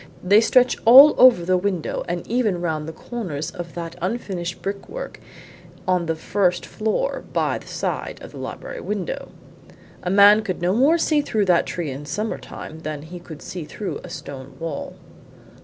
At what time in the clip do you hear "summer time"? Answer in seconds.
12.07-12.79